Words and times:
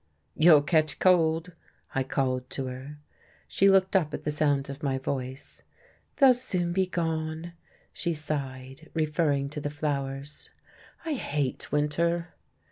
"You'll 0.35 0.63
catch 0.63 0.97
cold," 0.97 1.51
I 1.93 2.01
called 2.01 2.49
to 2.49 2.65
her. 2.65 2.97
She 3.47 3.69
looked 3.69 3.95
up 3.95 4.15
at 4.15 4.23
the 4.23 4.31
sound 4.31 4.67
of 4.67 4.81
my 4.81 4.97
voice. 4.97 5.61
"They'll 6.15 6.33
soon 6.33 6.73
be 6.73 6.87
gone," 6.87 7.53
she 7.93 8.15
sighed, 8.15 8.89
referring 8.95 9.47
to 9.49 9.61
the 9.61 9.69
flowers. 9.69 10.49
"I 11.05 11.13
hate 11.13 11.71
winter." 11.71 12.33